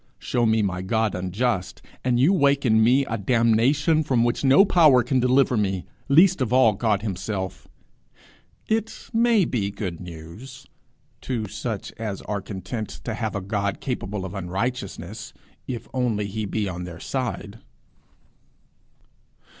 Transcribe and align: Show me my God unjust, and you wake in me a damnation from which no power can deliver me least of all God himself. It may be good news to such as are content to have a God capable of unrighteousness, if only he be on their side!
Show 0.17 0.47
me 0.47 0.63
my 0.63 0.81
God 0.81 1.13
unjust, 1.13 1.79
and 2.03 2.19
you 2.19 2.33
wake 2.33 2.65
in 2.65 2.83
me 2.83 3.05
a 3.05 3.19
damnation 3.19 4.01
from 4.03 4.23
which 4.23 4.43
no 4.43 4.65
power 4.65 5.03
can 5.03 5.19
deliver 5.19 5.55
me 5.55 5.85
least 6.09 6.41
of 6.41 6.51
all 6.51 6.73
God 6.73 7.03
himself. 7.03 7.67
It 8.67 9.11
may 9.13 9.45
be 9.45 9.69
good 9.69 9.99
news 9.99 10.65
to 11.21 11.47
such 11.47 11.91
as 11.99 12.23
are 12.23 12.41
content 12.41 12.89
to 13.03 13.13
have 13.13 13.35
a 13.35 13.41
God 13.41 13.79
capable 13.79 14.25
of 14.25 14.33
unrighteousness, 14.33 15.35
if 15.67 15.87
only 15.93 16.25
he 16.25 16.45
be 16.45 16.67
on 16.67 16.85
their 16.85 16.99
side! 16.99 17.59